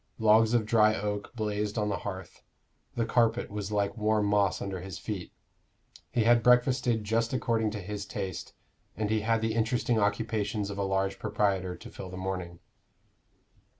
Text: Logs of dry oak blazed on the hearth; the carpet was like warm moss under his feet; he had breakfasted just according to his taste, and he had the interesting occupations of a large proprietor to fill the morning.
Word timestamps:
Logs 0.17 0.55
of 0.55 0.65
dry 0.65 0.95
oak 0.95 1.31
blazed 1.35 1.77
on 1.77 1.89
the 1.89 1.97
hearth; 1.97 2.41
the 2.95 3.05
carpet 3.05 3.51
was 3.51 3.71
like 3.71 3.95
warm 3.95 4.25
moss 4.25 4.59
under 4.59 4.81
his 4.81 4.97
feet; 4.97 5.31
he 6.09 6.23
had 6.23 6.41
breakfasted 6.41 7.03
just 7.03 7.33
according 7.33 7.69
to 7.69 7.79
his 7.79 8.07
taste, 8.07 8.53
and 8.97 9.11
he 9.11 9.21
had 9.21 9.41
the 9.41 9.53
interesting 9.53 9.99
occupations 9.99 10.71
of 10.71 10.79
a 10.79 10.83
large 10.83 11.19
proprietor 11.19 11.75
to 11.75 11.91
fill 11.91 12.09
the 12.09 12.17
morning. 12.17 12.57